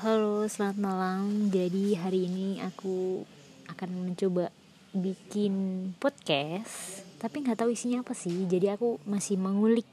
Halo, 0.00 0.48
selamat 0.48 0.80
malam. 0.80 1.52
Jadi 1.52 1.92
hari 1.92 2.24
ini 2.24 2.56
aku 2.64 3.20
akan 3.68 4.08
mencoba 4.08 4.48
bikin 4.96 5.52
podcast, 6.00 7.04
tapi 7.20 7.44
nggak 7.44 7.60
tahu 7.60 7.76
isinya 7.76 8.00
apa 8.00 8.16
sih. 8.16 8.48
Jadi 8.48 8.72
aku 8.72 8.96
masih 9.04 9.36
mengulik 9.36 9.84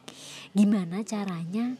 gimana 0.56 1.04
caranya 1.04 1.76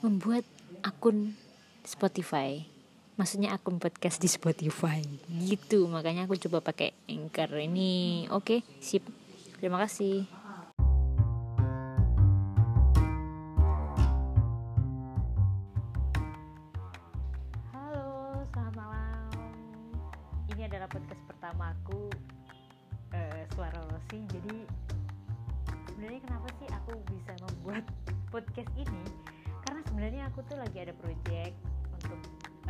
membuat 0.00 0.48
akun 0.80 1.36
Spotify. 1.84 2.64
Maksudnya 3.20 3.52
akun 3.52 3.76
podcast 3.76 4.24
di 4.24 4.32
Spotify 4.32 5.04
gitu. 5.28 5.84
Makanya 5.84 6.24
aku 6.24 6.40
coba 6.40 6.64
pakai 6.64 6.96
Anchor 7.12 7.60
ini. 7.60 8.24
Oke, 8.32 8.64
sip. 8.80 9.04
Terima 9.60 9.76
kasih. 9.84 10.24
Adalah 20.70 20.86
podcast 20.86 21.18
pertamaku 21.26 22.06
eh, 23.10 23.42
Suara 23.58 23.74
Rosi. 23.90 24.22
Jadi 24.30 24.62
sebenarnya 25.90 26.22
kenapa 26.22 26.46
sih 26.62 26.68
aku 26.70 26.94
bisa 27.10 27.34
membuat 27.42 27.82
podcast 28.32 28.70
ini? 28.78 29.02
Karena 29.66 29.82
sebenarnya 29.90 30.22
aku 30.30 30.46
tuh 30.46 30.62
lagi 30.62 30.78
ada 30.78 30.94
project 30.94 31.58
untuk 31.90 32.20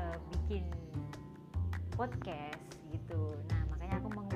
eh, 0.00 0.16
bikin 0.32 0.64
podcast 1.92 2.64
gitu. 2.88 3.36
Nah, 3.52 3.68
makanya 3.68 4.00
aku 4.00 4.08
mengulik 4.16 4.29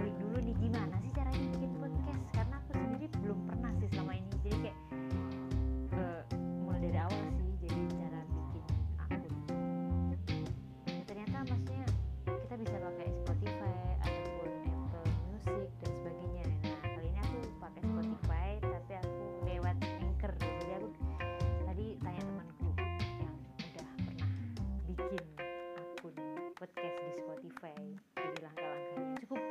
bikin 25.14 25.46
akun 25.78 26.14
podcast 26.58 26.96
di 26.98 27.10
Spotify 27.22 27.78
jadi 28.18 28.38
langkah-langkahnya 28.50 29.14
cukup 29.22 29.42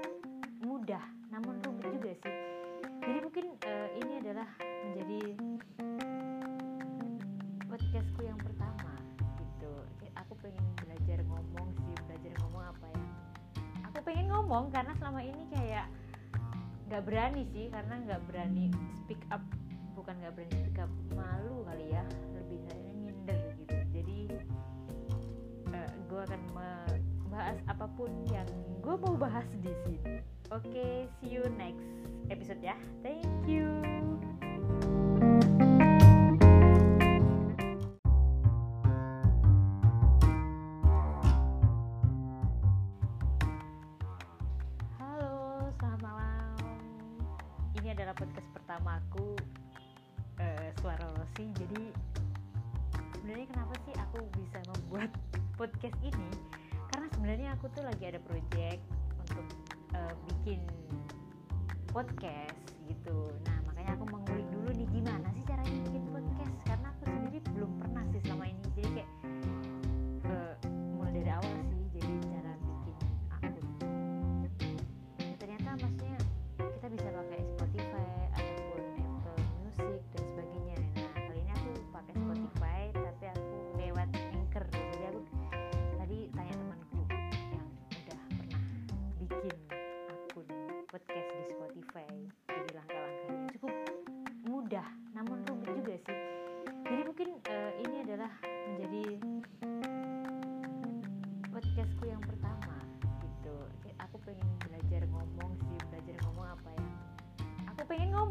mudah 0.59 1.03
namun 1.31 1.55
rumit 1.63 1.87
juga 1.87 2.11
sih. 2.19 2.35
Jadi 2.99 3.19
mungkin 3.23 3.45
eh, 3.63 3.87
ini 4.03 4.13
adalah 4.19 4.49
menjadi 4.59 5.19
podcastku 7.63 8.21
yang 8.27 8.35
pertama 8.43 8.91
gitu. 9.39 9.71
Aku 10.19 10.35
pengen 10.43 10.67
belajar 10.83 11.23
ngomong 11.31 11.67
sih 11.79 11.95
belajar 12.11 12.31
ngomong 12.43 12.63
apa 12.67 12.85
ya? 12.91 13.07
Aku 13.87 13.97
pengen 14.03 14.27
ngomong 14.35 14.67
karena 14.67 14.91
selama 14.99 15.23
ini 15.23 15.47
kayak 15.47 15.87
nggak 16.91 17.03
berani 17.07 17.47
sih 17.55 17.71
karena 17.71 18.03
nggak 18.03 18.21
berani 18.27 18.67
speak 18.99 19.23
up 19.31 19.39
membahas 27.53 27.69
apa 27.69 27.85
pun 27.93 28.09
yang 28.33 28.49
gue 28.81 28.95
mau 28.97 29.13
bahas 29.13 29.45
di 29.61 29.69
sini 29.85 30.25
oke 30.49 31.05
see 31.21 31.29
you 31.37 31.45
next 31.53 31.85
episode 32.33 32.57
ya 32.65 32.73
thank 33.05 33.29
you 33.45 33.69
Halo, 44.97 45.69
selamat 45.77 46.01
malam. 46.01 46.57
Ini 47.77 47.93
adalah 47.93 48.17
podcast 48.17 48.49
pertamaku 48.49 49.37
eh, 50.41 50.73
Suara 50.81 51.05
Rosi. 51.21 51.53
Jadi 51.53 51.93
sebenarnya 53.13 53.45
kenapa 53.45 53.77
sih 53.85 53.93
aku 53.93 54.25
bisa 54.41 54.57
membuat 54.73 55.13
podcast 55.61 55.97
ini? 56.01 56.42
Sebenarnya 57.23 57.55
aku 57.55 57.71
tuh 57.71 57.87
lagi 57.87 58.03
ada 58.03 58.19
project 58.19 58.83
untuk 59.15 59.47
eh, 59.95 60.13
bikin 60.27 60.59
podcast 61.87 62.59
gitu. 62.83 63.31
Nah, 63.47 63.52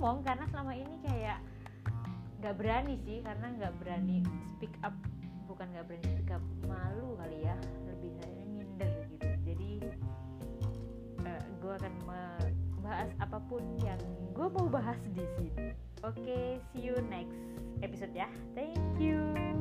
ngomong 0.02 0.26
karena 0.26 0.42
selama 0.50 0.74
ini 0.74 0.98
kayak 1.06 1.38
nggak 2.42 2.58
berani 2.58 2.98
sih 3.06 3.22
karena 3.22 3.54
nggak 3.54 3.70
berani 3.78 4.18
speak 4.50 4.74
up. 4.82 4.90
Bukan 5.46 5.70
nggak 5.70 5.86
berani 5.86 6.06
speak 6.10 6.34
up 6.34 6.42
malu 6.66 7.14
kali 7.22 7.46
ya. 7.46 7.54
Lebih 7.86 8.10
saya 8.18 8.42
minder 8.50 8.90
gitu. 9.14 9.30
Jadi 9.46 9.70
gue 11.62 11.72
akan 11.78 11.94
membahas 12.02 13.14
apa 13.22 13.38
pun 13.46 13.62
yang 13.86 14.02
gue 14.34 14.46
mau 14.50 14.66
bahas 14.66 14.98
di 15.14 15.22
sini. 15.38 15.70
Oke 16.02 16.58
see 16.74 16.82
you 16.82 16.98
next 17.06 17.38
episode 17.86 18.10
ya. 18.10 18.26
Thank 18.58 18.98
you 18.98 19.51